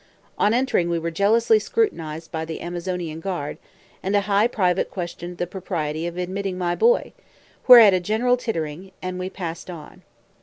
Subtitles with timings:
[0.39, 3.59] On entering we were jealously scrutinized by the Amazonian guard,
[4.01, 7.13] and a "high private" questioned the propriety of admitting my boy;
[7.67, 10.01] whereat a general tittering, and we passed on.